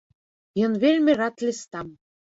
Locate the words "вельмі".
0.83-1.17